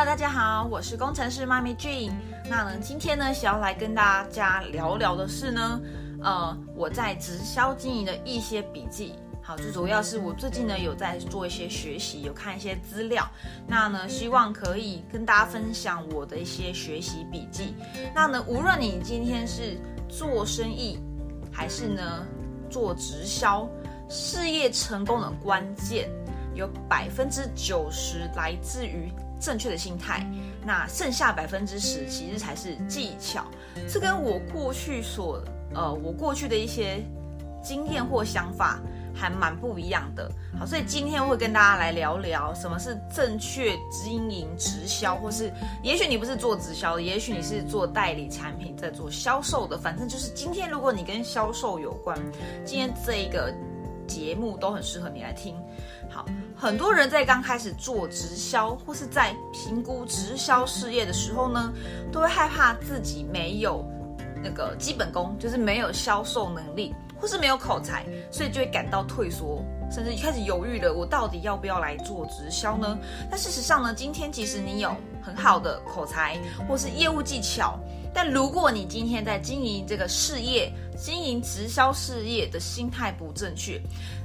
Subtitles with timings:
[0.00, 2.10] 那大家好，我是工程师妈咪 J，。
[2.48, 5.78] 那呢，今天呢，想要来跟大家聊聊的是呢，
[6.22, 9.12] 呃，我在直销经营的一些笔记。
[9.42, 13.28] 好，最主要是我最近呢有在做一些学习，有看一些资料。
[13.66, 17.74] 那呢，希望可以跟大家分享我的一些学习笔记。
[18.14, 19.78] 那呢，无论你今天是
[20.08, 20.98] 做生意，
[21.52, 22.24] 还是呢
[22.70, 23.68] 做直销，
[24.08, 26.08] 事业成功的关键
[26.54, 29.12] 有百分之九十来自于。
[29.42, 30.22] 正确的心态，
[30.66, 33.42] 那剩下百分之十其实才是技巧。
[33.88, 35.42] 这跟我过去所
[35.74, 37.02] 呃，我过去的一些
[37.62, 38.78] 经验或想法
[39.14, 40.30] 还蛮不一样的。
[40.58, 45.50] 好，所以今天会跟大家来聊聊什么是正确经营直销，或是
[45.82, 49.78] 也许你不是做直销，也许你是做代理产品在做销售的。
[49.78, 52.18] 反正就是今天，如果你跟销售有关，
[52.62, 53.50] 今天这一个
[54.10, 55.54] 节目都很适合你来听。
[56.08, 61.72] 好，很多人在刚开始做直销，或是在评估直销事业的时候呢，
[62.10, 63.84] 都会害怕自己没有
[64.42, 72.98] 那个基本功，就是没有销售能力，或是没有口才，所以就会感到退缩，甚至一开始犹豫了，我到底要不要来做直销呢？
[73.30, 74.90] 但事实上呢，今天其实你有
[75.22, 76.36] 很好的口才
[76.68, 77.78] 或是业务技巧，
[78.12, 83.80] 但如果你今天在经营这个事业、经营直销事业的心态不正确，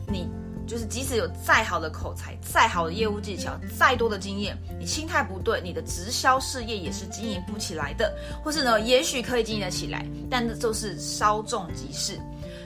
[0.07, 0.27] 你。
[0.67, 8.11] 就是即使有再好的口才、再好的业务技巧、再多的经验，你心态不对，你的直销事业也是经营不起来的。
[8.43, 12.19] 或是呢，也许可以经营得起来，但这就是稍纵即逝。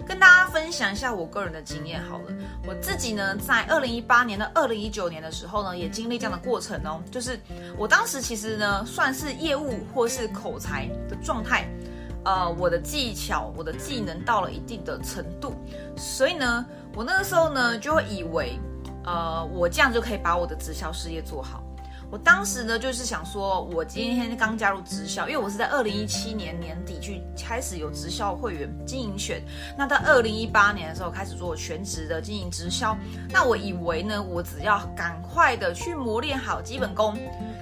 [0.09, 2.33] 跟大家分享一下我个人的经验好了。
[2.67, 6.99] 我自己呢，在二零一八年的二零一九年的时候呢，也经历这样的过程哦。
[7.11, 7.39] 就是
[7.77, 11.69] 我当时其实呢，算是业务或是口才的状态。
[12.25, 15.53] 呃，我的技巧、我的技能到了一定的程度，
[15.95, 18.59] 所以呢，我那个时候呢就会以为，
[19.05, 21.63] 呃，我这样就可以把我的直销事业做好。
[22.11, 29.39] 我当时呢，就是想说，我今天刚加入直销，因为我是在二零一七年年底去开始有直销会员经营权，
[29.77, 32.97] 那到二零一八年的时候开始做全职的经营直销。
[33.29, 37.15] 那我以为呢，我只要赶快的去磨练好基本功，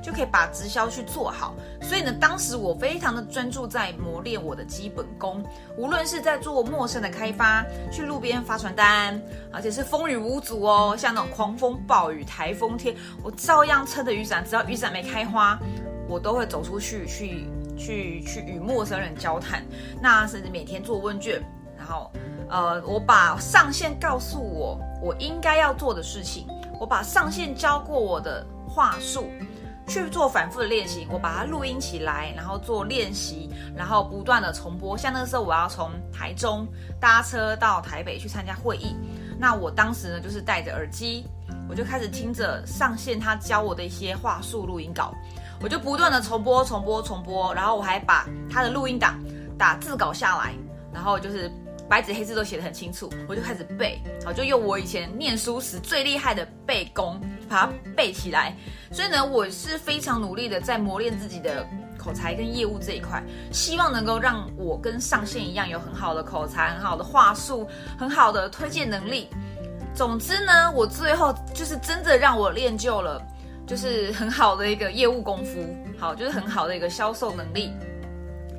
[0.08, 1.54] 就可以把直销去做好。
[1.82, 5.44] 所以呢，当时我非常的专注在磨练我的基本功，
[5.76, 14.46] 无论是在做陌生的开发，去路边发传单，而且是风雨无阻哦，像那种狂风暴雨、台风天，我照样撑着雨伞。
[14.48, 15.60] 只要雨伞没开花，
[16.08, 17.46] 我都会走出去，去
[17.78, 19.62] 去去与陌生人交谈。
[20.02, 21.44] 那甚至每天做问卷，
[21.78, 22.10] 然后，
[22.50, 26.48] 呃，我把上线告诉我我应该要做的事情，
[26.80, 29.28] 我把上线教过我的话术
[29.88, 34.98] 去做反复的练习，我把它录音起来，然后做练习，然后不断的重播。
[34.98, 36.68] 像那个时候我要从台中
[37.00, 38.96] 搭车到台北去参加会议，
[39.40, 41.26] 那我当时呢就是戴着耳机。
[41.70, 45.14] 我就开始听着上线他教我的一些话术录音稿，
[45.62, 49.20] 我就不断的重播、重播、重播，然后我还把他的录音档
[49.58, 50.54] 打字稿下来，
[50.94, 51.52] 然后就是
[51.90, 58.56] 白纸黑字都写得很清楚，我就开始背，好就用我以前念书时最厉害的背功把它背起来。
[58.92, 63.22] 所以呢，我是非常努力的在磨练自己的口才跟业务这一块，
[63.52, 69.28] 希望能够让我跟上线一样有很好的口才、很好的话术、很好的推荐能力。
[69.94, 73.22] 总之呢，我最后就是真的让我练就了，
[73.66, 75.60] 就是很好的一个业务功夫，
[76.00, 77.74] 好，就是很好的一个销售能力。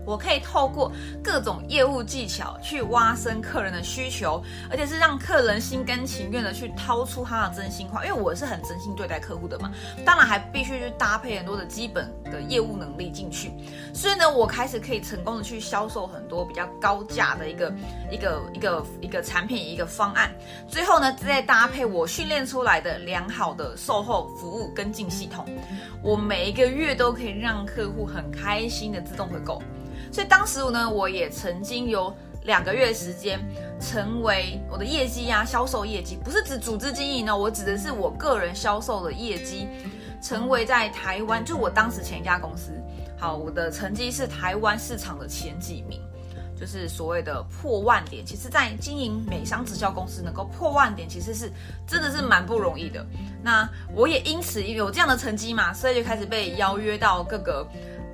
[0.08, 0.90] 我可以透过
[1.22, 9.70] 各种业务技巧去挖深客人的需求，而且是让客人心甘情愿的去掏出他的真心话，因为我是很真心对待客户的嘛。
[10.06, 13.52] 当然还必须去搭配很多的基本的业务能力进去，
[13.92, 17.70] 所以呢，我开始可以成功的去销售很多比较高价的一个
[18.10, 20.34] 一个一个一个产品一个方案。
[20.66, 25.44] 最后呢，再搭配我训练出来的良好的售后服务跟进系统，
[26.02, 29.62] 我每一个月都可以让客户很开心的自动回购。
[30.12, 32.14] 所以当时呢，我也曾经有
[32.44, 33.38] 两个月时间，
[33.80, 39.68] 成为我的业绩呀，销售业绩不是指组织经营呢，我指的是我个人销售的业绩，
[40.22, 42.72] 成为在台湾，就我当时前一家公司，
[43.18, 46.00] 好，我的成绩是台湾市场的前几名，
[46.58, 48.24] 就是所谓的破万点。
[48.24, 51.52] 其实，在经营美商直销公司能够破万点，其实是
[51.86, 53.04] 真的是蛮不容易的。
[53.42, 57.66] 那我也因此有这样的成绩嘛，所以就开始被邀约到各个。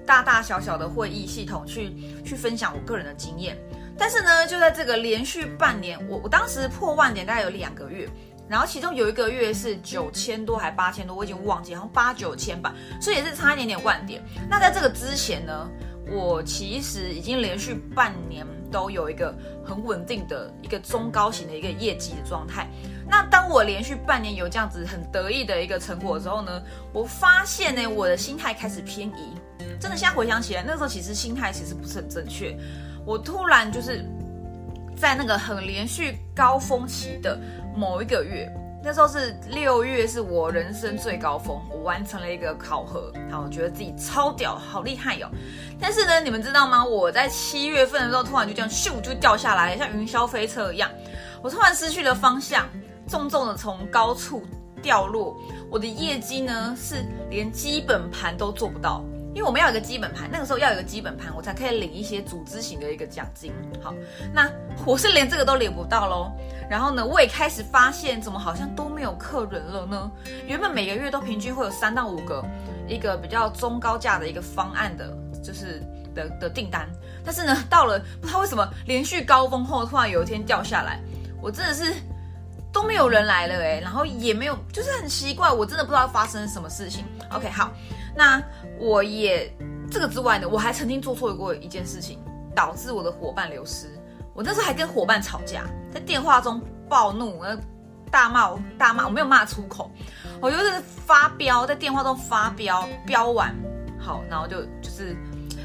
[0.07, 3.57] 大大小小的会议系统去去分享我个人的经验，
[3.99, 8.09] 但是呢，就在这个连续半年，我我当时破万点大概有两个月，
[8.49, 14.23] 然后其中有一个月是九千多还八千多，我已经忘记，好像八九千吧，所以也是差一点点万点。
[14.49, 15.69] 那在这个之前呢，
[16.11, 19.35] 我其实已经连续半年都有一个
[19.65, 22.69] 很稳定的一个中高型的一个业绩的状态。
[23.09, 26.63] 那当我连续半年有这样子很得意的一个成果之后呢，
[26.93, 29.35] 我发现呢，我的心态开始偏移。
[29.81, 32.57] 真的，现在回想起来，那时候其实心态其实不是很正确。
[33.05, 34.05] 我突然就是
[34.97, 37.39] 在那个很连续高峰期的
[37.77, 38.51] 某一个月。
[38.87, 45.27] 那时候是六月，是我人生最高峰，我完成了一个考核，然后我觉得自己超屌，好厉害哟。
[45.81, 46.85] 但是呢，你们知道吗？
[46.85, 50.91] 我在七月份的时候，突然就这样咻就掉下来，像云霄飞车一样，
[51.41, 52.69] 我突然失去了方向，
[53.09, 54.45] 重重的从高处
[54.83, 55.37] 掉落。
[55.71, 59.05] 我的业绩呢，是连基本盘都做不到。
[59.35, 63.53] 因为我们要有个基本盘，那个时候要有个基本盘，我才可以领一些组织型的一个奖金。
[63.83, 63.93] 好，
[64.33, 64.49] 那
[64.87, 66.31] 我是连这个都领不到喽。
[66.71, 70.09] 然后呢，我也开始发现，怎么好像都没有客人了呢？
[70.47, 72.45] 原本每个月都平均会有三到五个
[72.87, 75.13] 一个比较中高价的一个方案的，
[75.43, 75.83] 就是
[76.15, 76.89] 的的订单。
[77.25, 81.01] 但是呢，到了不知道为什么连续高峰后，突然有一天掉下来，
[81.43, 81.93] 我真的是
[82.75, 87.05] 都没有人来了哎，然后也没有，就是很奇怪，我真的不知道发生什么事情。
[87.31, 87.71] OK，好。
[88.17, 88.43] 那
[88.81, 89.49] 我也
[89.89, 92.19] 这个之外呢，我还曾经做错过一件事情，
[92.53, 93.87] 导致我的伙伴流失。
[94.35, 95.63] 我那时候还跟伙伴吵架，
[95.93, 97.57] 在电话中暴怒，呃，
[98.11, 99.89] 大骂大骂，我没有骂出口，
[100.41, 103.55] 我就是发飙，在电话中发飙，飙完
[104.01, 105.17] 好，然后就就是，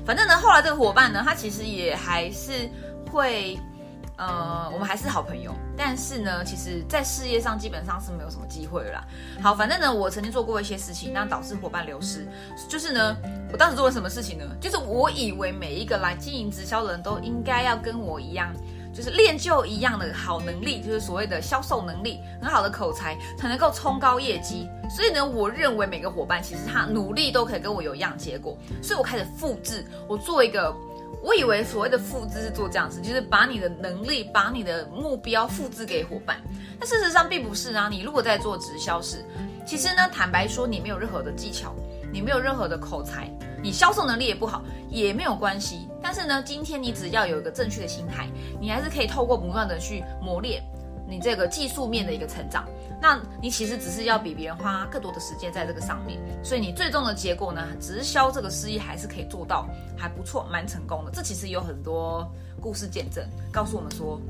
[0.06, 2.70] 反正呢，后来这个伙伴呢，他其实也还是
[3.12, 3.60] 会。
[4.20, 9.02] 呃，我们还是好朋友，但是呢，其实，在事业上基本上是没有什么机会了。
[9.42, 12.28] 好，反正呢，我曾经做过一些事情，那导致伙伴流失。
[12.68, 13.16] 就是呢，
[13.50, 14.46] 我当时做了什么事情呢？
[14.60, 18.54] 就是我以为每一个来经营直销的人都应该要跟我一样，
[18.94, 24.68] 就是练就一样的好能力，就是所谓的销售能力，很好的口才，才能够冲高业绩。
[24.94, 30.76] 所以呢，我认为每个伙伴其实他努力都可以跟我有一样结果，所以我开始复制，我做一个。
[31.22, 36.38] 我以为所谓的复制是做这样子，就是把你的能力、把你的目标复制给伙伴。
[36.80, 37.90] 但事实上并不是啊。
[37.90, 39.26] 你如果在做直销时，
[39.66, 41.76] 其实呢，坦白说，你没有任何的技巧，
[42.12, 43.30] 你没有任何的口才，
[43.62, 45.88] 你销售能力也不好，也没有关系。
[46.02, 48.30] 但是呢，今天你只要有一个正确的心态，
[48.60, 50.64] 你还是可以透过不断的去磨练。
[51.10, 52.66] 你这个技术面的一个成长，
[53.02, 59.68] 那你其实只是要比别人花更多的时间在这个上面，所以你最终的结果呢，直销这个事业还是可以做到
[59.98, 61.12] 还不错，蛮成功的。
[61.12, 62.30] 这其实有很多
[62.62, 64.22] 故事见证，告诉我们说，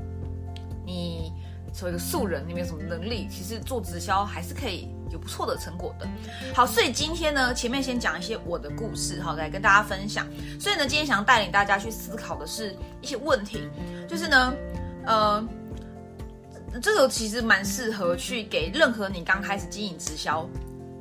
[0.86, 1.30] 你
[1.72, 6.08] 作为一个素人，你没有什么能力，其实做直销还是可以有不错的成果的。
[6.54, 10.26] 好，所以今天呢，前面先讲一些我的故事，好，来跟大家分享。
[10.58, 13.68] 所以呢，今天想要带领大家去思考的是一些问题，
[14.08, 14.54] 就是呢，
[15.04, 15.46] 呃。
[16.80, 20.48] 这个其实蛮适合去给任何你刚开始经营直销，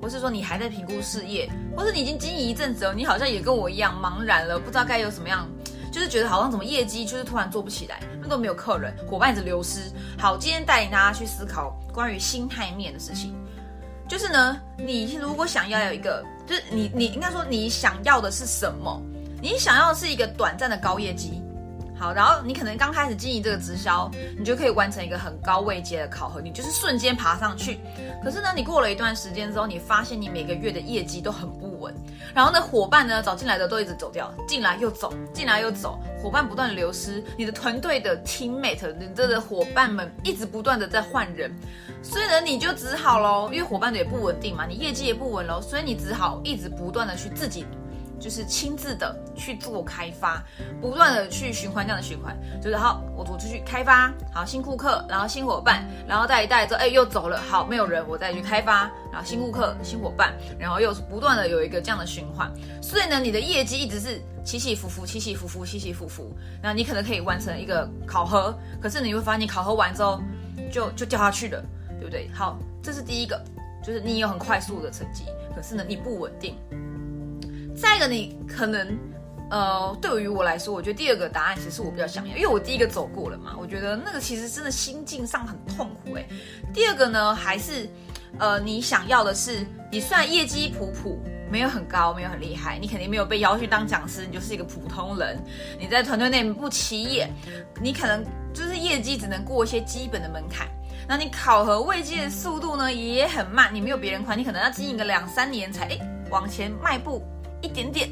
[0.01, 5.47] 或是说你还在评估事业，或是你已经经营一阵子了，你好像也跟我一样茫然了，不知道该有什么样，
[5.91, 9.79] 就是觉得好像怎么业绩就是突然做不起来，那都没有客人，伙伴一直流失。
[10.17, 13.35] 好，今天带领大家去思考关于心态面的事情，
[14.07, 19.01] 就是呢，你如果想要有一个，就是你你应该说你想要的是什么？
[19.41, 21.38] 你想要的是一个短暂的高业绩。
[21.99, 27.77] 好，然后你可能刚开始经营这个直销，你就可以完成一个很高位阶的考核，你就是瞬间爬上去。
[28.23, 31.93] 可是呢，你过了一段时间之后，你发现你每个月的业绩都很不稳，
[32.33, 41.53] 然后呢，伙伴呢找进来的都一直走掉，进来又走，进来又走，伙伴不断流失，你的团队的 teammate，你的伙伴们一直不断的在换人，
[42.01, 47.65] 所以呢，你就只好喽，因为伙伴的也不稳定嘛，你业绩也不稳喽，所以你只好一直不断的去自己。
[48.19, 50.43] 就是亲自的去做开发，
[50.81, 70.21] 不断的去循环这样的循环，就是好，我我出去开发，好新顾客，然后新伙伴，然后带一带之后，哎又走了，好没有人，我再去开发，然后新顾客、新伙伴，然后又不断的有一个这样的循环，所以呢，你的业绩一直是起起伏伏，起起伏伏，起起伏伏，那你可能可以完成一个考核，可是你会发现你考核完之后
[70.71, 71.63] 就就掉下去了，
[71.99, 72.29] 对不对？
[72.33, 73.41] 好，这是第一个，
[73.83, 75.23] 就是你有很快速的成绩，
[75.55, 76.55] 可是呢你不稳定。
[77.79, 78.97] 再一个，你可能，
[79.49, 86.25] 呃，对于我来说，我觉得第二个答案其实我比较想要，因为我第一个走过了嘛，我觉得那个其实真的心境上很痛苦哎。
[86.73, 87.89] 第二个呢，还是，
[88.37, 91.17] 呃，你想要的是，你虽然业绩普普，
[91.49, 95.41] 没有很高，没有很厉害，你肯定没有被邀去当讲师，你就是一个普通人，
[95.79, 97.29] 你在团队内不起眼，
[97.81, 98.21] 你可能
[98.53, 100.67] 就是业绩只能过一些基本的门槛，
[101.07, 105.97] 那你考核位阶的速度呢也很慢，你没有别人快，你可能要经营个两三年才哎
[106.29, 107.23] 往前迈步。
[107.61, 108.09] 一点点，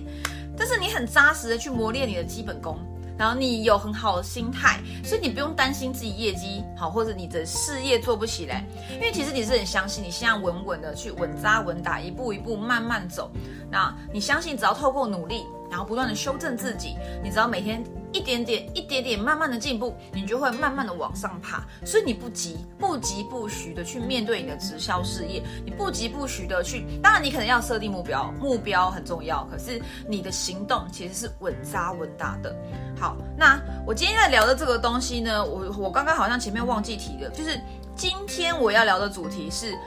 [0.58, 2.78] 但是你很扎实的去磨练你的基本功，
[3.18, 8.64] 然后你有很好的心态，所以你不用担心自己业绩好或者你的事业做不起来，
[8.94, 13.32] 因为其实你是很相信你现在稳稳的去稳扎稳打，一步一步慢慢走。
[13.70, 21.66] 那你相信只要透过努力，然后不断的修正自己，你只要每天一点点、一点点慢慢的进步，你就会慢慢的往上爬。
[21.86, 32.56] 所以你不急，不急不徐的去面对你的直销事业，你不急不徐的去，当然你可能要设定目标，目标很重要，可是你的行动其实是稳扎稳打的。
[33.00, 37.60] 好，那我今天在聊的这个东西呢，我我刚刚好像前面忘记提了，就是
[37.96, 39.78] 今天我要聊的主题是。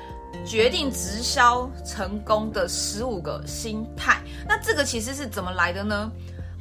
[0.47, 6.11] 决定直销成功的十五个心态，那这个其实是怎么来的呢？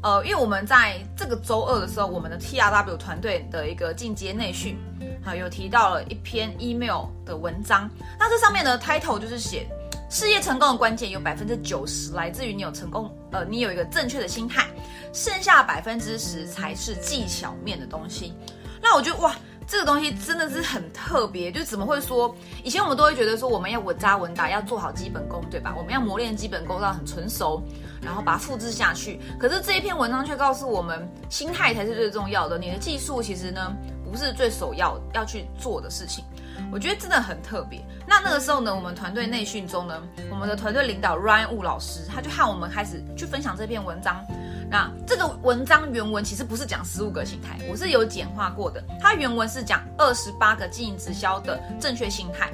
[0.02, 4.78] 呃，因为我们在这个周二的时候，我们的 T R W 团队的一个进阶内训，
[5.26, 7.90] 啊，有提到了一篇 email 的文章。
[8.18, 9.68] 那这上面的 title 就是写
[10.10, 14.68] 事业成功的关键有百分之九十来自于你有成功，呃，你有一个正确的心态，
[15.14, 18.34] 剩下百分之十才是技巧面的东西。
[18.82, 19.36] 那我觉得哇。
[19.72, 22.36] 这个东西真的是很特别，就怎么会说？
[22.64, 25.76] 以前我们都会觉得说，我们要稳扎稳打，要做好基本功，对吧？
[25.78, 27.62] 我们要磨练基本功到很纯熟，
[28.02, 29.20] 然后把它复制下去。
[29.40, 32.58] 可是这一篇文章却告诉我们，心态才是最重要的。
[32.58, 33.74] 你的技术其实呢，
[34.10, 36.24] 不是最首要要去做的事情。
[36.72, 37.80] 我觉得真的很特别。
[38.06, 44.24] 那那个时候呢，我们团队内训中呢，我们的团队领导 Ryan 吴老师，他就和我们开始去分享这篇文章。
[44.70, 48.84] 那这个文章原文其实不是讲十五个心态，我是有简化过的。
[49.00, 52.52] 它原文是讲二十八个经营直销的正确心态，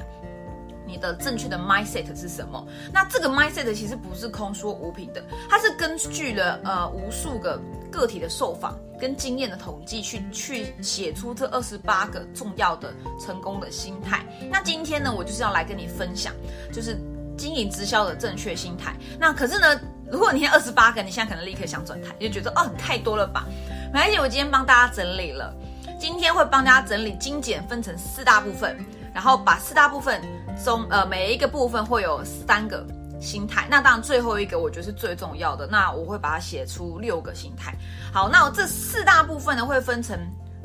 [0.86, 2.66] 你的正确的 mindset 是什么？
[2.92, 14.24] 那这个 mindset 其实不是空说无凭的，它是根据了呃无数个个体的受访跟经验的统计去去写出这二十八个重要的成功的心态。
[14.50, 16.32] 那今天呢，我就是要来跟你分享，
[16.72, 16.96] 就是
[17.36, 18.94] 经营直销的正确心态。
[19.18, 19.80] 那可是呢？
[20.08, 23.44] 如果你二十八个，你现在可能立刻想转台，就觉得哦，太多了吧？
[23.92, 25.52] 没关系，我今天帮大家整理了，
[25.98, 28.78] 今天会帮大家整理精简，分成四大部分，
[29.12, 30.22] 然后把四大部分
[30.64, 32.86] 中，呃，每一个部分会有三个
[33.20, 33.66] 心态。
[33.70, 37.74] 那当然最后一个我觉得是最重要的，那我会把它写出六个心态。
[38.12, 40.18] 好，那我这四大部分呢会分成。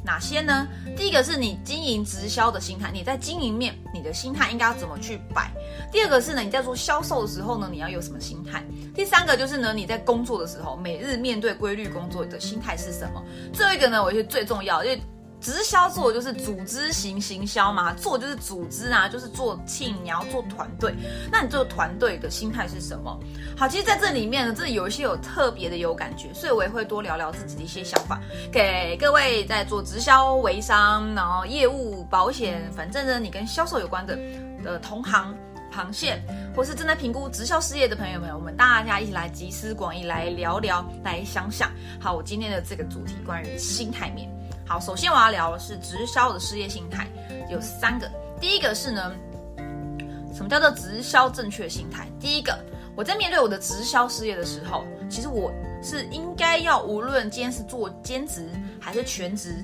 [0.04, 0.68] 哪些呢？
[0.98, 5.52] 第一个是你经营直销的心态，你在经营面，你的心态应该要怎么去摆？
[5.92, 8.64] 第二个是呢，你在做销售的时候呢，你要有什么心态？
[8.96, 13.24] 第三个就是呢，你在工作的时候，每日面对规律工作的心态是什么？
[13.54, 15.00] 最后一个呢，我觉得最重要，因为。
[15.42, 20.94] 直销做就是组织型行销嘛，做就是组织啊，就是做 team，你要做团队。
[21.32, 23.20] 那你做团队的心态是什么？
[23.58, 28.22] 好，其实在这里面呢，这有一些有特别的有感觉，所以我也会多聊聊自己的一些想法，
[28.52, 34.16] 给各位在做直销、微商，然后业务、保险，反正呢，你跟销售有关的
[34.64, 35.36] 的同行、
[35.74, 36.22] 螃蟹，
[36.56, 41.72] 或是正在评估直销事业的朋友们，我们大家一起来集思广益，来聊聊，来想想。
[42.00, 44.30] 好，我今天的这个主题关于心态面。
[44.72, 47.06] 好，首先我要聊的是直销的事业心态，
[47.50, 48.10] 有三个。
[48.40, 49.12] 第一个是呢，
[50.34, 52.08] 什么叫做直销正确心态？
[52.22, 52.58] 第一个，
[52.96, 55.52] 我在面对我的直销事业的时候，其实我
[55.84, 58.48] 是应该要，无论今天是做兼职
[58.80, 59.62] 还是全职，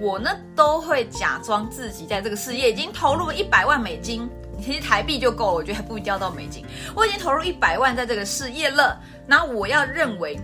[0.00, 4.28] 我呢都会假装自己在这个事业已经投入了一百万美金，
[4.60, 6.66] 其实台币就够了，我觉得还不一定要到美金。
[6.96, 10.36] 我已经投入一百万在这个事业了，那我要认为。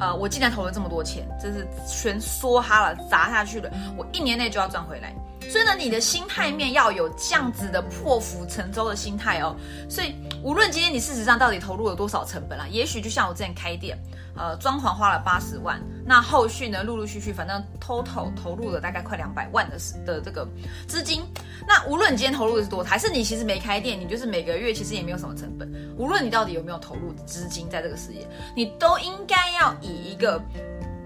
[0.00, 5.14] 呃，我既然投了这么多钱，真是全梭哈了，砸下去了，我一年内就要赚回来。
[5.48, 9.54] 所以呢，你的心态面要有这样子的破釜沉舟的心态哦。
[9.88, 13.96] 所以，无论今天你事实上到底投入了多少成本啊，也许就像我之前开店。
[14.36, 20.46] 呃，装潢花了八十万，那后续呢，陆陆续续，反正 total 投入了大概快两百万的的这个
[20.88, 21.22] 资金。
[21.68, 25.72] 那无论你今天投入的是多，还是你其实没开店，你就是每个月其实也没有什么成本。
[25.96, 28.26] 无论你到底有没有投入资金在这个事业，
[28.56, 30.42] 你都应该要以一个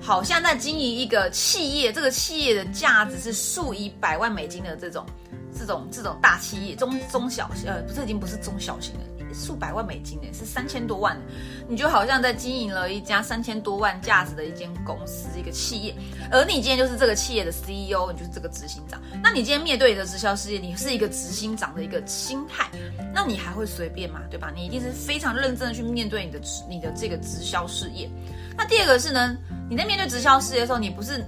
[0.00, 5.04] 好像在经营一个企业，这个企业的价值是数以百万美金的这种
[5.52, 9.17] 这种这种大企业，中中小呃，不是已经不是中小型的。
[9.34, 11.16] 数百万美金呢，是三千多万，
[11.68, 15.94] 你就好像在经营了一家三千多万价值的一间公司、一个企业，
[16.30, 19.00] 而你今天就是这个企业的 CEO，你就是这个执行长。
[19.22, 22.68] 那你今天面对你的直销事业，你是一个执行长的一个心态，
[23.14, 24.20] 那你还会随便吗？
[24.30, 24.52] 对吧？
[24.54, 28.08] 你一定是非常认真的去面对你的你的这个直销事业。
[28.56, 29.36] 那第二个是呢，
[29.68, 31.24] 你在面对直销事业的时候，你不是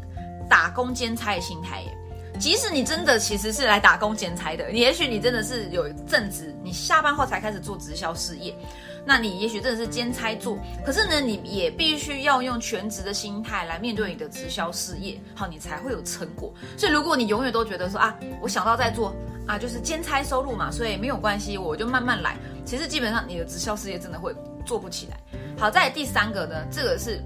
[0.49, 1.97] 打工兼差的心态耶。
[2.40, 8.56] 即使你真的其实是来打工剪裁的，也许你真的是有正职，你下班后才开始做直销事业，
[9.04, 10.59] 那你也许真的是兼差做。
[10.82, 16.50] 可是呢，你也必须要用全职的心态来面对你的直销事业，好，你才会有成果。
[16.78, 19.14] 所以如果你永远都觉得说啊，我想到在做
[19.47, 22.38] 啊，就是兼差收入嘛，所以没有关系，我就慢慢来。
[22.64, 25.20] 其实基本上你的直销事业真的会做不起来。
[25.59, 27.23] 好在第三个呢，这个是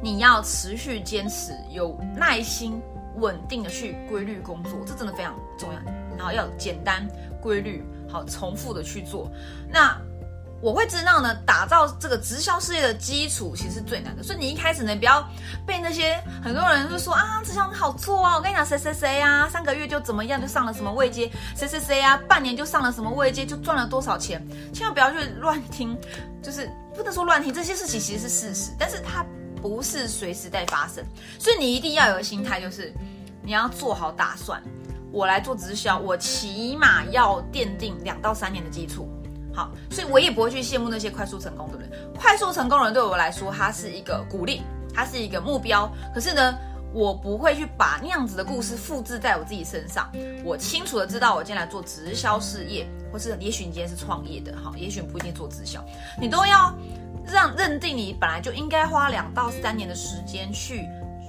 [0.00, 2.80] 你要持续坚持，有耐心。
[3.20, 5.80] 稳定的去规律工作，这真的非常重要。
[6.16, 7.06] 然后要简单
[7.40, 9.30] 规律，好重复的去做。
[9.70, 9.96] 那
[10.60, 15.24] 我会知道呢，打造这个直销事业的基础其实是最难的，所以你一开始呢，不要
[15.64, 24.44] 被那些很多人就说啊，直销好做啊，我跟你讲，谁谁谁啊，三个月就怎么样，就上了什么位阶，谁谁谁啊，半年就上了什么位阶，就赚了多少钱，
[24.74, 25.96] 千万不要去乱听，
[26.42, 29.24] 就是不能说乱听，这些事情其实是事实，但是它
[29.60, 31.04] 不是随时在发生，
[31.38, 32.92] 所以你一定要有个心态，就是
[33.42, 34.62] 你要做好打算，
[35.12, 39.08] 我来做直销，我起码要奠定两到三年的基础。
[39.54, 41.90] 好，所以我也不会去羡慕那些快速成功的人。
[42.14, 44.62] 快速成功的人对我来说，他是一个鼓励，
[44.94, 45.90] 他是一个目标。
[46.14, 46.56] 可是呢，
[46.92, 50.08] 我不会去把那样子的故事复制在我自己身上。
[50.44, 55.84] 我清楚的知道，我今天来做直销事业，或是也许你今天是创业的，好，也许不一定做直销，
[56.20, 56.72] 你都要
[57.32, 60.86] 让认定你本来就应该花两到三年的时间去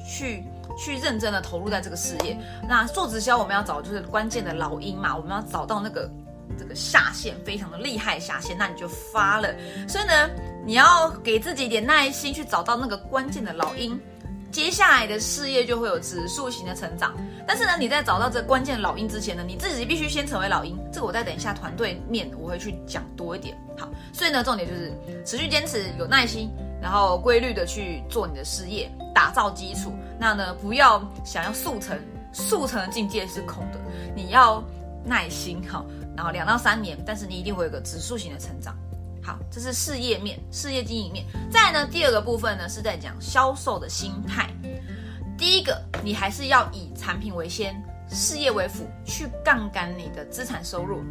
[0.08, 0.44] 去
[0.78, 2.38] 去认真的投入在这个事业。
[2.68, 6.10] 那做直销，我们要找就是关键的老鹰嘛，我们要找到那个。
[6.58, 9.48] 这个下线非常的厉害，下线那你就发了。
[9.88, 10.30] 所以呢，
[10.66, 13.98] 你要给自己一点耐心，去找到那个关键的老鹰，
[14.52, 17.16] 接下来的事业就会有指数型的成长。
[17.48, 20.78] 但是呢，你在找到这关键老鹰之前呢，你自己必须先成为老鹰。
[20.92, 23.58] 这个我再等一下团队面我会去讲多一点。
[23.78, 24.94] 好，所以呢，重点就是
[25.26, 26.50] 持续坚持，有耐心，
[26.82, 29.94] 然后规律的去做你的事业，打造基础。
[30.20, 31.98] 那呢，不要想要速成，
[32.34, 33.80] 速成的境界是空的，
[34.16, 34.64] 你要
[35.06, 35.86] 耐心哈。
[36.16, 38.76] 然后两到三年，但是你一定会有个指数型的成长。
[39.22, 41.26] 好，这是事业面、事业经营面。
[41.52, 44.50] 再呢，第二个部分呢是在讲销售的心态。
[45.38, 51.02] 第一个，你还是要以产品为先，事业为辅，去杠杆你的资产收入。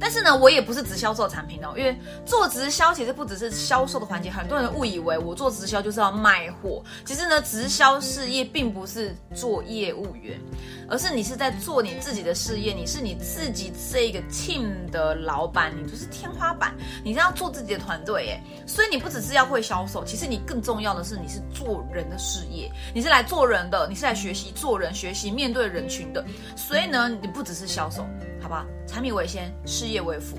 [0.00, 6.84] 但是呢，我也不是直销做产品哦，因为做直销其实不只是销售的环节，很多人误以为我做直销就是要卖货。
[7.04, 10.40] 其实呢，直销事业并不是做业务员，
[10.88, 18.42] 而是你是在做你自己的事业，你是你自己这个 team 的老板，你就是天花板，你是要做自己的团队耶。
[18.66, 26.24] 所以你不只是要会销售，其实你更重要的是你是做人的事业，你是来做人的，你是来学习做人、学习面对人群的。
[26.56, 28.06] 所以呢，你不只是销售。
[28.40, 30.38] 好吧，产品为先，事业为辅。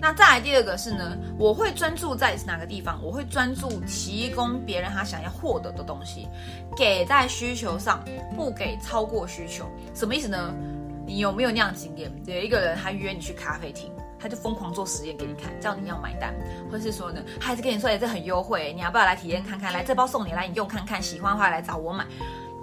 [0.00, 3.00] 那再来第二个是呢，我会专注在哪个地方？
[3.02, 6.28] 我会专注提供别人他想要获得的东西，
[6.76, 8.04] 给在需求上，
[8.36, 9.66] 不给超过需求。
[9.94, 10.54] 什么意思呢？
[11.04, 12.12] 你有没有那样经验？
[12.26, 16.32] 有一个人他约你去咖啡厅，他就疯狂做实验给你看，叫你要买单，
[16.70, 19.72] 或是说呢，还是跟你说哎这很优惠，你要不要来体验看看？
[19.72, 22.06] 来这包送你，来你用看看，喜欢的话来找我买。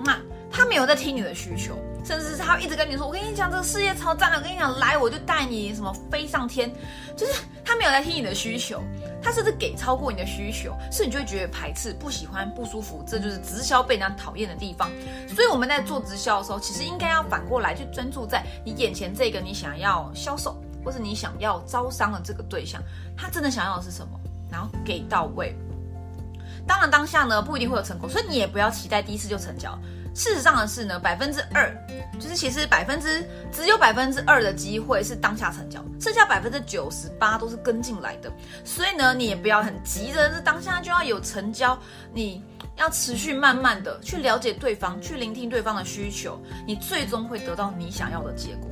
[0.05, 0.17] 那
[0.49, 1.75] 他没有在听你的需求。
[2.05, 4.31] 甚至是他一直跟你说：“我跟你讲，这个事业超赞！
[4.35, 6.71] 我跟你讲，来我就带你什么飞上天。”
[7.17, 8.83] 就是他没有在听你的需求，
[9.23, 13.03] 他甚至给超过你的需求，所以你就会觉得排斥、不喜欢、不舒服。
[13.07, 14.87] 这就是直销被人家讨厌的地方。
[15.33, 22.79] 所以我们在做直销的时候，其实应该要反过来去专注在你眼前这个你想要销售或是你想要招商的这个对象，
[23.17, 24.19] 他真的想要的是什么，
[24.51, 25.55] 然后给到位。
[26.67, 29.75] 当然当下呢不一定会有成功，所以你也不要期待第一次就成交。
[30.15, 31.69] 事实上的是呢，百分之二，
[32.17, 38.31] 就是其实百分之只有百分之二的机会是当下成交，剩下百分之九十八都是跟进来的。
[38.63, 41.77] 所以呢，你也不要很急着是当下就要有成交，
[42.13, 42.41] 你
[42.77, 48.69] 要持续慢慢的去了解对方，去聆听对方的需求，你最终会得到你想要的结果。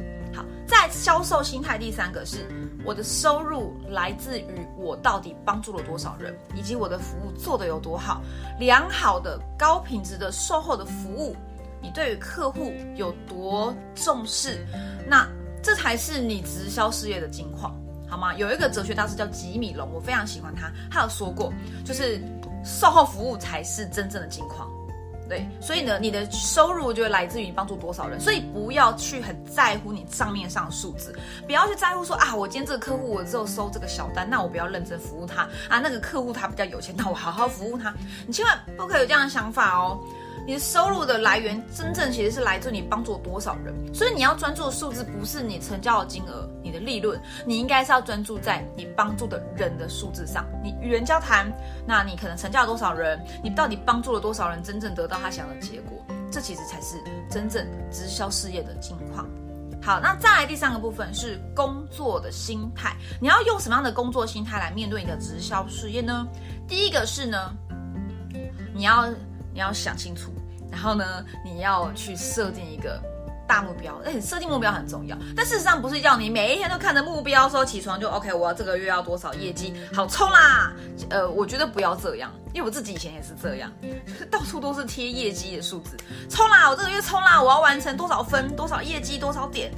[0.73, 2.47] 在销售心态第三个是。
[2.85, 8.21] 我的收入来自于我到底帮助了多少人，以及我的服务做得有多好。
[8.59, 11.33] 良好的、高品质的售后的服务，
[11.81, 14.67] 你对于客户有多重视？
[15.07, 15.25] 那
[15.61, 17.73] 这才是你直销事业的金矿，
[18.09, 18.33] 好吗？
[18.35, 21.53] 有一个哲学大师叫吉米龙，我非常喜欢他，他有说过，
[21.85, 22.21] 就是
[22.65, 24.69] 售后服务才是真正的金矿。
[25.33, 31.11] 对，所以呢，你的收入就会来自于你帮助多少人，所以不要去很在乎你账面上的数字，
[31.47, 37.91] 不要去在乎说啊，我今天这个客户我只有收这个小单，那我不要认真服务他啊，那个客户他比较有钱，那我好好服务他，
[38.27, 39.99] 你千万不可以有这样的想法哦。
[40.45, 50.45] 你的收入的来源真正其实是来自你帮助多少人，所以你要专注的数字不是你成交的金额、的利润，你应该是要专注在你帮助的人的数字上。
[50.61, 51.49] 你与人交谈，
[51.85, 53.17] 那你可能成交了多少人？
[53.41, 56.03] 你到底帮助了多少人真正得到他想要的结果？
[56.31, 56.97] 这其实才是
[57.29, 59.25] 真正直销事业的境况。
[59.81, 66.27] 好，那再来第三个部分是工作的心态，你要用什么样的工作心态来面对你的直销事业呢？
[66.67, 67.53] 第一个是呢，
[68.73, 69.07] 你要。
[69.55, 70.31] 你要想清楚，
[70.71, 72.99] 然后呢，你要去设定一个
[73.53, 74.01] 大目标。
[74.03, 80.73] 哎，设定目标很重要，但事实上不是要你每一天都看着目标说起床就 OK，我要这个月要多少业绩，好冲啦！
[81.11, 83.71] 呃，我觉得不要这样，因为我自己以前也是这样，
[84.31, 85.95] 到处都是贴业绩的数字，
[86.31, 86.67] 冲啦！
[86.67, 87.39] 我这个月冲啦！
[87.39, 89.71] 我要完成多少分，多少业绩，多少点。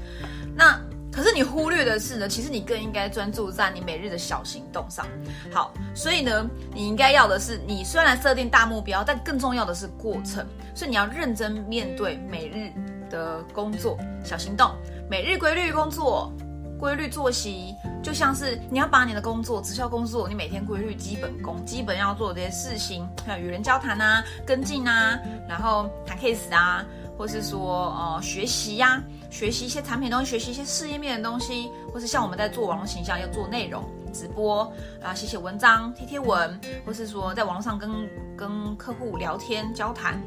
[0.55, 0.79] 那
[1.11, 5.05] 可是你忽略的是呢，其实你更应该专注在你每日的小行动上。
[5.51, 10.45] 好，所以呢，你应该要的是，你虽然设定大目标，但更重要的是过程。
[10.73, 12.69] 所以你要认真面对每日
[13.15, 14.69] 的工作小行动，
[15.09, 16.29] 每日规律工作。
[16.77, 17.73] 规律作息，
[18.03, 26.85] 就像是你要把你的工作、直销工作，你每天规律基本功、基本要做的这些事情，还有与人交谈啊、跟进啊，然后谈 case 啊，
[27.17, 29.01] 或是说呃学习呀，
[29.31, 34.69] 学习一些产品东西，学习一些事业面的东西，或是像我们在做网络形象要做内容直播
[35.01, 37.89] 啊，写写文章、贴贴文，或是说在网络上跟
[38.35, 40.21] 跟客户聊天交谈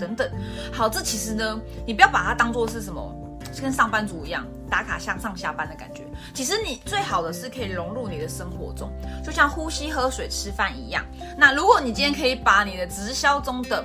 [0.00, 0.28] 等等。
[0.72, 3.14] 好，这其实呢，你不要把它当做是什么。
[3.60, 6.04] 跟上班族一样打卡像上下班的感觉。
[6.32, 8.88] 其实你最好的是可以融入你的生活中，
[9.24, 11.04] 就像呼吸、喝水、吃饭一样。
[11.36, 13.84] 那如果你今天可以把你的直销中的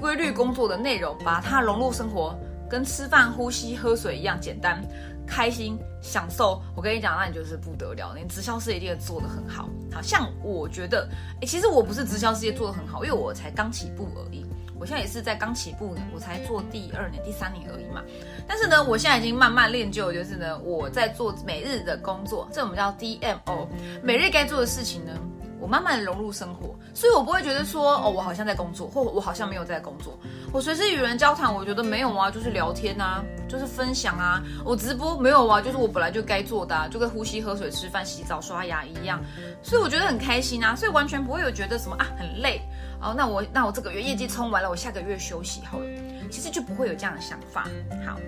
[0.00, 2.36] 规律工作的内容，把它融入生活，
[2.68, 4.82] 跟吃饭、呼吸、喝水一样简单、
[5.24, 8.14] 开心、享受，我跟你讲，那你就是不得了。
[8.16, 9.68] 你直销事业一定做得很好。
[9.92, 11.08] 好像我觉得，
[11.40, 14.44] 哎，其实我不是直销事业做得很好，因为我才刚起步而已。
[14.84, 18.02] 我现在也是在刚起步呢，我才做第二年、第三年而已嘛。
[18.46, 23.66] 但是呢，我现在已经慢慢练就，就是呢，我在做每日的工作，这我们叫 DMO，
[24.02, 25.18] 每日该做的事情呢，
[25.60, 30.18] 我慢慢的融入生活，所以我不会觉得说，哦，我好像在工作，或我好像没有在工作。
[30.52, 34.42] 我随时与人交谈，我觉得没有啊，就是聊天啊，就是分享啊。
[34.64, 39.22] 我直播没有啊，就是我本来就该做的，啊就跟呼吸、喝水、吃饭、洗澡、刷牙一样。
[39.62, 42.60] 所以我觉得很开心啊，所以完全不会有觉得什么啊很累。
[43.00, 45.84] 哦，那我那我这个月业绩冲完了，我下个月休息好了，
[46.30, 47.68] 其实就不会有这样的想法。
[48.06, 48.18] 好，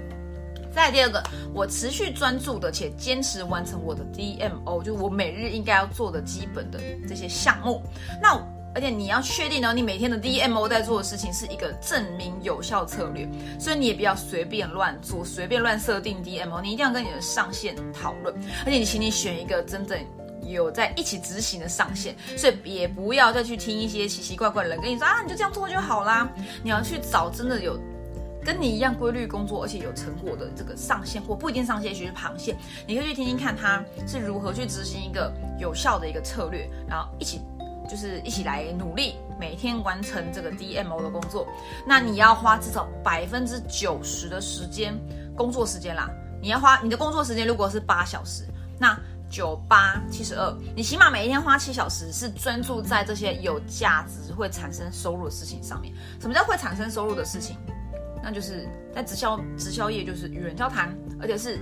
[0.77, 1.23] 再第二个，
[1.55, 7.83] 我持续专注的且坚持完成我的 DMO，就是我每日应该要做的基本的这些项目。
[8.23, 8.39] 那
[8.75, 13.27] 而且你要确定呢，你每天的 DMO 在做的事情是一个证明有效策略，
[13.59, 18.35] 所以你也不要随便乱做，随便乱设定 DMO，你一定要跟你的上线讨论，
[18.67, 19.99] 而且你请你选一个真正。
[20.43, 26.31] 有在一起执行的上限，所以也不要再去听一些奇奇怪怪的人跟你说啊，你就这样做就好啦。
[26.63, 27.77] 你要去找真的有
[28.47, 32.57] 跟你一样规律工作，而且有成果的这个上线，或不一定上线，其实螃蟹，
[32.87, 37.41] 你可以去听听看他是如何去执行一个有效的一个策略，然后一起
[37.91, 41.45] 就是一起来努力，每天完成这个 DMO 的工作。
[41.85, 44.97] 那你要花至少百分之九十的时间
[45.37, 46.09] 工作时间啦，
[46.41, 48.45] 你要花你的工作时间如果是八小时，
[48.79, 48.97] 那。
[49.29, 55.93] 九八七十二，你起码每一天花七小时，是专注在这些有价值、会产生收入的事情上面。
[56.21, 57.57] 什么叫会产生收入的事情？
[58.27, 61.61] 那就是在直销直销业，就是与人交谈，而且是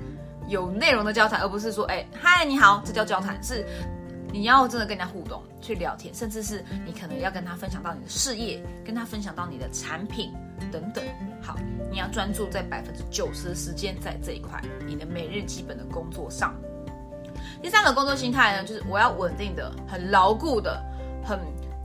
[0.48, 3.38] 有内容的交谈，而不是说，哎，嗨，你好，这叫交谈。
[3.42, 3.66] 是
[4.32, 10.32] 你要真的跟人家互动，去聊天，甚至是你可能要跟他分享到你的事业，跟他分享到你的产品
[10.72, 11.04] 等等。
[11.42, 11.54] 好，
[11.90, 16.54] 你要专注在百分之九十的时间在这一块，你的每日基本的工作上。
[17.60, 20.82] 第三个工作心态呢，就是我要稳定的、很牢固的、
[21.22, 21.38] 很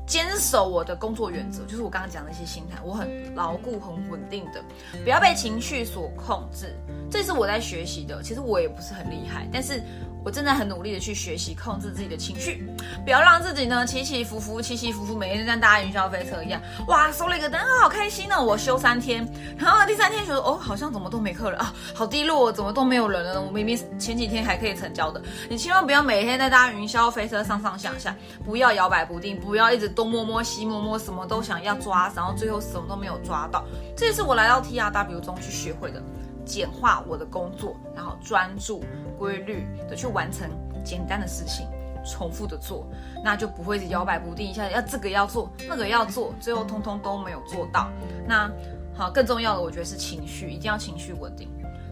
[0.10, 4.62] 坚守我的工作原则，就是我刚刚讲的一些心态，我很牢固、很稳定的，
[5.04, 6.76] 不要被情绪所控制。
[7.12, 9.82] 这是我在学习的，其实我也不是很厉害，但是。
[10.24, 12.68] 我正在很努力的去学习控制自己的情绪，
[13.06, 16.62] 不要让自己呢起起伏伏、起起伏伏，每天像搭云霄飞车一样。
[16.88, 18.44] 哇，收了一个单，好开心哦！
[18.44, 19.26] 我休三天，
[19.58, 23.42] 然后第三天觉得哦，好像怎么都没客人啊，好低落，怎么都没有人了？
[23.42, 25.22] 我明明前几天还可以成交的。
[25.50, 33.64] 你千万不要每天在搭云霄飞车上上下下，不要摇摆不定，不要一直东摸摸西摸摸，什么都想要抓，然后最后什么都没有抓到。
[33.96, 36.04] 这也是我来到 T R W 中去学会的。
[36.50, 38.84] 简化我的工作，然后专注、
[39.20, 40.50] 规律的去完成
[40.84, 41.68] 简单的事情，
[42.04, 42.84] 重复的做，
[43.24, 47.88] 那就不会摇摆不定，一下要这个要做，那个要做，最后通通都没有做到。
[48.28, 48.50] 那
[48.98, 51.48] 好，更重要的，我觉得是情绪，一定要情绪稳定。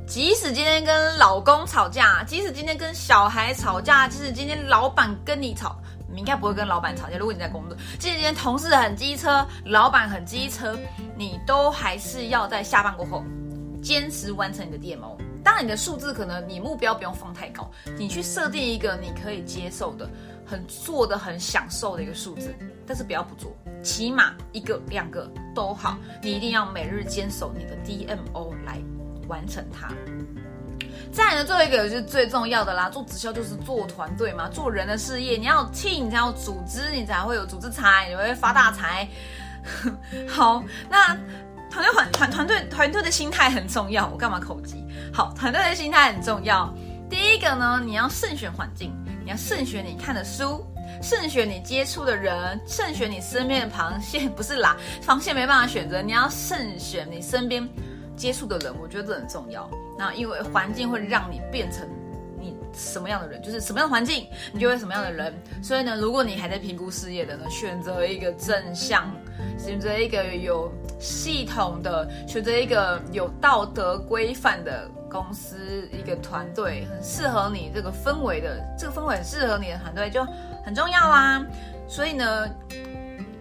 [0.08, 5.76] 即使今天跟老公吵架，即使今天跟小孩吵架，即使今天老板跟你吵，
[6.10, 7.18] 你应该不会跟老板吵架。
[7.18, 10.76] 如果你在工作，即使今天同事很机车，老板很机车，
[11.16, 13.22] 你都还是要在下班过后。
[13.82, 20.10] 坚持完成你的 DMO，当然你的数字可能你目标不用放太高，你去设定一个你可以接受的、
[20.46, 22.54] 很做的很享受的一个数字，
[22.86, 28.80] 但是不要不做，起码一个两个都好，你一定要每日坚守你的 DMO 来
[29.28, 29.94] 完成它。
[31.12, 39.08] 再来呢，最后一个就是最重要的啦，做直销就是做团队嘛，做人的事业，你要 team，你才有组织，你才会有组织财，你会发大财。
[40.28, 41.18] 好，那。
[41.78, 44.84] 团队团团团队团队的心态很重要，我干嘛口技？
[45.14, 46.74] 好，团队的心态很重要。
[47.10, 48.92] 第一个呢，你要慎选环境，
[49.24, 50.66] 你要慎选你看的书，
[51.02, 57.68] 慎选你接触的人，慎选你身边的螃蟹，不是啦，螃蟹没办法选择，你要慎选你身边
[58.16, 59.70] 接触的人，我觉得这很重要。
[59.98, 61.88] 那因为环境会让你变成
[62.40, 65.32] 你什么样的人，就是什么样的环境，你就会什么样的人。
[65.62, 69.10] 所以呢，如果你还在评估事业的呢，选择一个正向，
[69.58, 80.26] 选择一个有系统的，选择一个有道德规范的公司，一个团队很适合你这个氛围的，这个氛围很适合你的团队就
[80.66, 81.46] 很重要啦。
[81.88, 82.48] 所以呢，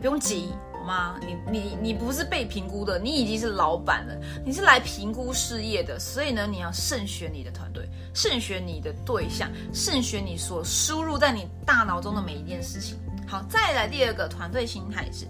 [0.01, 0.53] 不用急。
[0.87, 1.19] 吗？
[1.21, 12.97] 你你你不是被评估的，你已经是老板了，你是来评估事业的，所以呢，你要慎选你的团队，慎选你的对象，慎选你所输入在你大脑中的每一件事情。
[13.27, 15.27] 好，再来第二个团队心态是，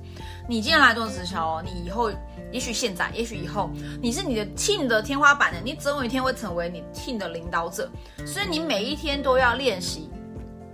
[0.49, 2.11] 你今天来做直销哦，你以后
[2.53, 3.71] 也许现在，也许以后，
[4.03, 7.91] 你是你的 team 的天花板的，你总有一天会成为你 team 的领导者，
[8.27, 10.11] 所以你每一天都要练习。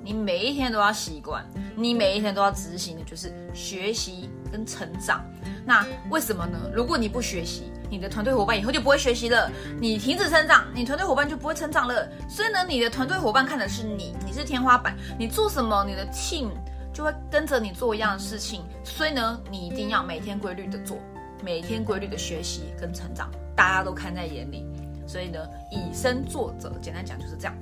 [0.04, 5.24] 你每一天都要习惯，你每一天都要执行的就是学习跟成长。
[5.64, 6.58] 那为什么呢？
[6.74, 9.48] 如果你不学习，你的团队伙伴以后就不会学习了。
[9.80, 12.08] 你停止成长，你团队伙伴就不会成长了。
[12.28, 16.48] 所以呢，你的团队伙伴看的是你，你是天花板，你做什么，你的 team
[16.92, 18.62] 就会跟着你做一样的事情。
[18.84, 20.98] 所以呢，你一定要每天规律的做，
[21.42, 24.66] 每天规律的学习跟成长，大家都看在眼里。
[25.06, 25.38] 所以呢，
[25.70, 27.54] 以身作则，简单讲就是这样。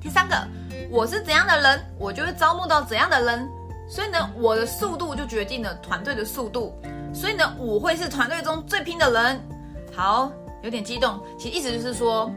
[0.00, 0.36] 第三个，
[0.90, 3.48] 我是怎样的人，我就会招募到怎样的人。
[3.88, 6.78] 所以呢，我的速度就决定了团队的速度。
[7.12, 9.40] 所以呢，我会是团队中最拼的人。
[9.96, 10.30] 好，
[10.62, 12.30] 有点激动，其实意思就是说，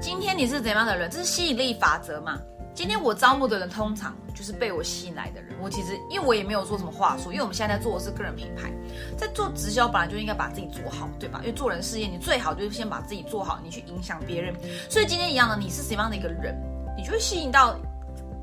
[0.00, 2.38] 今天你是怎样的人，这是吸引力法则嘛。
[2.74, 5.54] 今天我招募的人，通常就是被我吸引来的人。
[5.60, 8.72] 我其实因为我也没有说什么话术，因为我们现在在做的是个人品牌，
[9.16, 11.40] 在做直销本来就应该把自己做好，对吧？
[11.42, 14.54] 因为做人事业，你最好就是先把自己做好，你去影响别人。
[14.88, 16.56] 所以今天一样的，你是什么样的一个人？
[16.96, 17.76] 你就会吸引到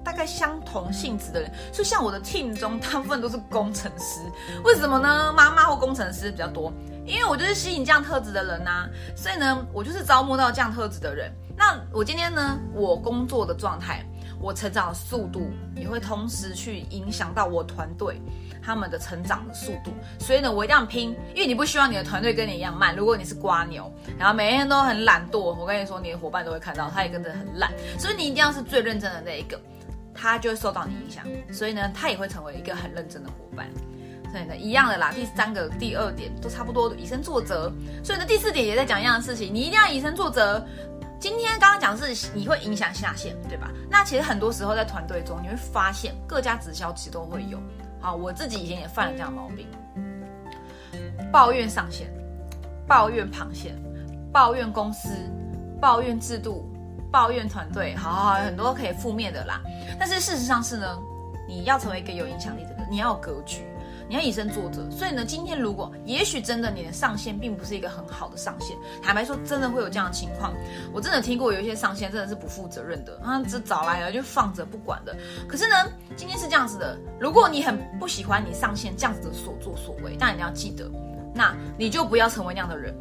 [0.04, 4.22] 大概相同性质的人，所以像我的 team 中，大部分都是工程师。
[4.64, 5.34] 为什么呢？
[5.34, 6.72] 妈妈或工程师比较多，
[7.04, 8.88] 因为我就是吸引这样特质的人呐。
[9.16, 11.32] 所以呢，我就是招募到这样特质的人。
[11.58, 14.06] 那我今天呢，我工作的状态，
[14.42, 18.20] 我成长的速度，也会同时去影响到我团队。
[18.62, 22.94] 他们的成长的速度，所以呢，我一定要拼，因为你不希望你的团队跟你一样慢。
[22.94, 27.72] 如果你是瓜牛，然后每天都很懒惰，我跟你说，你的伙伴都会看到，他也跟着很懒。
[27.98, 29.60] 所以你一定要是最认真的那一个，
[30.14, 31.26] 他就会受到你影响。
[31.54, 33.66] 所以呢，他也会成为一个很认真的伙伴。
[34.30, 35.12] 所以呢，一样的啦。
[35.16, 37.72] 第三个、第二点都差不多，以身作则。
[38.04, 40.64] 所以呢，第四点也在讲一样的事情，你一定要以身作则。
[41.20, 43.70] 今天刚刚讲的是你会影响下线，对吧？
[43.90, 47.60] 那其实很多时候在团队中，你会发现各家直销其实都会有。
[48.00, 49.68] 好，我自己以前也犯了这样毛病，
[51.30, 52.10] 抱怨上线，
[52.88, 53.76] 抱怨螃蟹，
[54.32, 55.10] 抱怨公司，
[55.82, 56.66] 抱怨制度，
[57.12, 59.62] 抱怨团队，好好好，很多可以负面的啦。
[60.00, 60.98] 但是事实上是呢，
[61.50, 63.66] 你要成为一个有影响力的人，你要有格局。
[64.10, 70.52] 你要以身作则，所以呢，今天如果也许真的你的上线并不是一个很好的上线，坦白说，真的会有这样的情况。
[70.92, 75.16] 我真的听过有一些上线真的是不负责任的，啊，这找来了就放着不管的。
[75.48, 75.76] 可是呢，
[76.16, 80.90] 今天是这样子的，如果你很不喜欢你上线这样子的所作所为，但你要记得，
[81.32, 82.92] 那你就不要成为那样的人。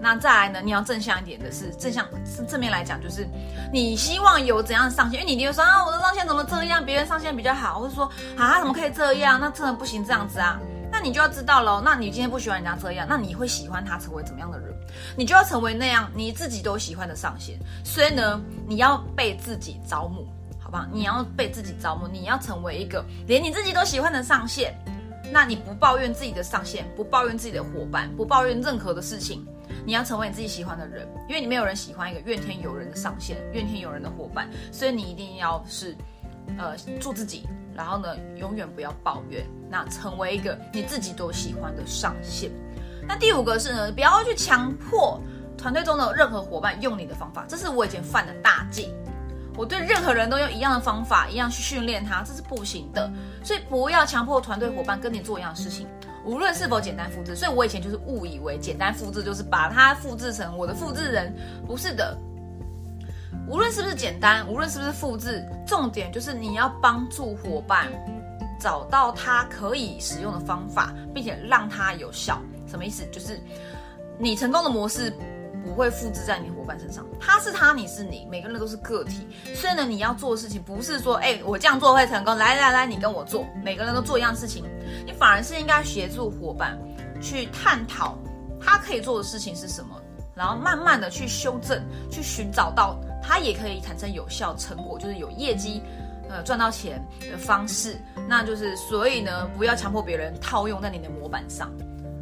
[0.00, 0.60] 那再来呢？
[0.64, 3.26] 你要正向一点的是正向，是正面来讲，就是
[3.72, 5.20] 你希望有怎样的上线？
[5.20, 6.84] 因为你就说啊，我的上线怎么这样？
[6.84, 9.40] 别人上线比较好，或者说啊，怎么可以这样？
[9.40, 10.58] 那真的不行这样子啊？
[10.90, 11.82] 那你就要知道喽。
[11.84, 14.72] 那你今天不喜欢人家这样，那你会喜欢他成为怎么样的人？
[15.16, 17.58] 你就要成为那样你自己都喜欢的上线。
[17.84, 20.26] 所以呢，你要被自己招募，
[20.60, 20.86] 好不好？
[20.92, 24.72] 你要被自己招募，你要成为一个连你自己都喜欢的上线。
[25.30, 29.46] 那你不抱怨自己的上线，不抱怨自己的伙伴，不抱怨任何的事情。
[29.88, 35.96] 你要成为你自己喜欢的人，因为你没有人喜欢一个怨天尤人的上线，怨天尤人的伙伴，所以你一定要是，
[36.58, 42.50] 呃，做自己，然后呢，永远不要抱怨，那成为一个你自己都喜欢的上线。
[43.06, 45.18] 那第五个是呢，不要去强迫
[45.56, 48.92] 团队中的任何伙伴用你的方法，这是我以前犯的大忌。
[49.56, 53.10] 我对任何人都用一样的方法，一样去训练他，这是不行的。
[53.42, 55.88] 所以不要强迫团队伙伴跟你做一样的事情。
[56.28, 61.34] 无论是否简单复制，所以我以前就是误以为简单复制就是把它复制成我的复制人，
[61.66, 62.14] 不是的。
[63.48, 67.88] 无论是不是简单，无论是不是复制，重点就是你要帮助伙伴
[68.60, 72.38] 找到他可以使用的方法，并且让他有效。
[72.66, 73.06] 什么意思？
[73.10, 73.40] 就是
[74.18, 75.10] 你成功的模式。
[75.64, 79.26] 不会复制在你伙伴身上，他是他，你是你，每个人都是个体。
[79.54, 84.64] 所以呢，你要做的事情不是说，哎，我这样做会成功，来来来，你跟我做，每个人都做一样事情。
[85.04, 86.78] 你反而是应该协助伙伴
[87.20, 88.16] 去探讨
[88.60, 90.00] 他可以做的事情是什么，
[90.34, 95.82] 然后慢慢的去修正，去寻找到他也可以产生有效成果，就是有业绩，
[96.28, 97.96] 呃，赚到钱的方式。
[98.28, 101.70] 那就是，所以呢，不要强迫别人套用在你的模板上。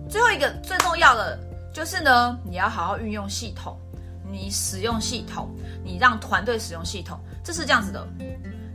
[0.09, 1.39] 最后一个最重要的。
[1.77, 3.79] 就是呢，你要好好运用系统，
[4.33, 5.51] 你使用系统，
[5.85, 8.03] 你让团队使用系统，这是这样子的，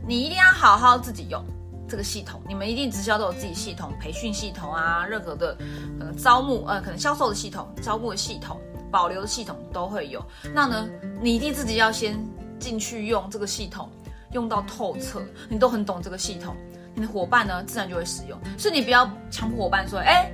[0.06, 1.44] 你一定要好好自己用
[1.88, 2.40] 这个系统。
[2.46, 5.56] 你们一定直销都有自己系统，培训系统啊，任何的
[5.98, 10.24] 呃招募呃可能销售的系统、招募的系统、保留的系统都会有。
[10.54, 10.88] 那呢，
[11.20, 12.16] 你一定自己要先
[12.60, 13.90] 进去用这个系统，
[14.30, 16.54] 用到透彻，你都很懂这个系统，
[16.94, 18.38] 你的伙伴呢自然就会使用。
[18.56, 20.30] 所以你不要强迫伙伴说，哎。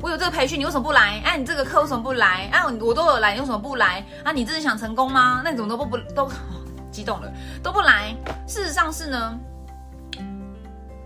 [0.00, 1.20] 我有这个培训，你为什么不来？
[1.24, 2.48] 哎，你这个课为什么不来？
[2.52, 4.04] 哎，我都有来，你为什么不来？
[4.24, 5.42] 啊，你真的想成功吗？
[5.44, 6.30] 那你怎么都不不都
[6.92, 7.32] 激动了，
[7.62, 8.14] 都不来？
[8.46, 9.38] 事实上是呢，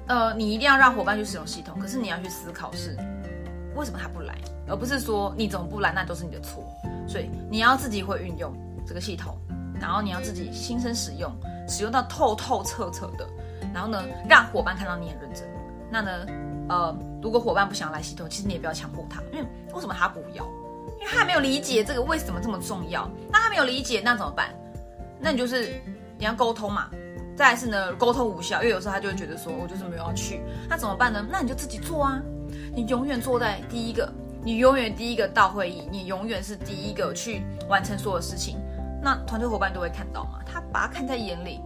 [0.09, 2.95] 呃，你一定要让伙伴去使用系统，可是你要去思考是
[3.75, 4.35] 为什么他不来，
[4.69, 6.63] 而不是说你怎么不来，那都是你的错。
[7.09, 8.55] 所以你要自己会运用
[8.87, 9.39] 这个系统，
[9.81, 11.33] 然后你要自己亲身使用，
[11.67, 13.27] 使用到透透彻彻的，
[13.73, 15.49] 然后呢，让伙伴看到你很认真。
[15.91, 16.27] 那呢？
[16.69, 20.45] 呃，如果伙伴不想来系统，其实你也不要强迫他，因为为什么他不要？
[20.99, 23.09] 因为他还没有理解这个为什么这么重要。
[23.31, 24.53] 那他没有理解，那怎么办？
[25.21, 25.81] 那你就是
[26.19, 26.91] 你要沟通嘛。
[27.35, 30.43] 再来是呢，沟通无效，因为有时候他就会觉得说，我就是没有要去。
[30.69, 31.25] 那怎么办呢？
[31.31, 32.21] 那你就自己做啊。
[32.75, 38.59] 你永远坐在第一个，你永远第一个到会议，你永远是第一个去完成所有事情。
[39.03, 41.61] 那团队伙伴都会看到嘛，他把他看在眼里。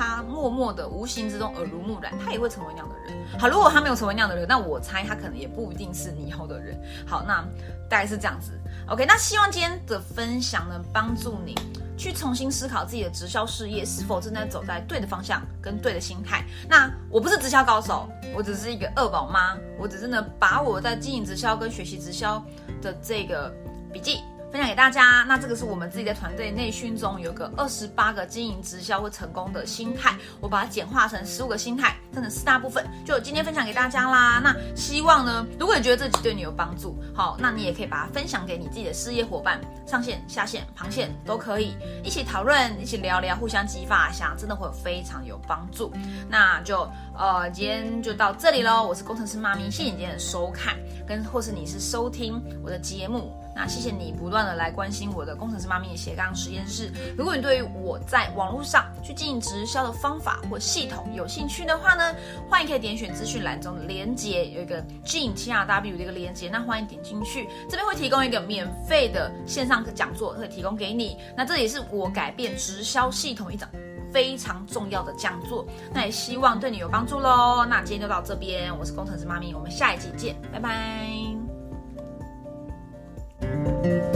[0.00, 3.14] 他默默的、无形之中耳濡目染，他也会成为那样的人。
[3.38, 6.74] 好，如果他没有成为那样的人，那我猜他可能也不一定是你以后的人。
[7.06, 7.44] 好，那
[7.86, 8.58] 大概是这样子。
[8.88, 11.54] OK，那希望今天的分享能帮助你
[11.98, 16.46] 去重新思考自己的直销事业是否正在走在对的方向跟对的心态。
[16.66, 22.42] 那我不是直销高手，我只是一个二宝妈，我只是呢把我在经营直销跟学习直销
[22.80, 23.54] 的这个
[23.92, 24.20] 笔记。
[24.50, 34.40] 分享给大家，那这个是我们自己的团队内训中有个二十八个经营直销会成功的心态，我把它简化成十五个心态，分成四大部分，就今天分享给大家啦。
[34.42, 45.92] 那希望呢，如果你觉得这集对你有帮助，好，那你也可以把它分享给你自己的事业伙伴，上线、下线、旁线都可以一起讨论，一起聊聊，互相激发一下，真的会非常有帮助。
[46.28, 48.82] 那就呃，今天就到这里喽。
[48.82, 53.32] 我是工程师妈咪，谢谢你今天的收看，跟或是你是收听我的节目。
[53.60, 56.90] 那谢谢你不断的来关心我的工程师妈咪斜杠实验室。
[57.14, 62.14] 如果你对于我在网络上去经营直销的方法或系统有兴趣的话呢，
[62.48, 71.18] 欢迎可以点选资讯栏中的连接，有一个 G T R W 的一个连接，那欢迎点进去，这边会提供一个免费的线上讲座，会提供给你。
[71.36, 73.68] 那这也是我改变直销系统一种
[74.10, 77.66] 非常重要的讲座，那也希望对你有帮助喽。
[77.68, 81.29] 那今天就到这边，我是工程师妈咪，我们下一集见，拜拜。
[83.42, 84.09] Música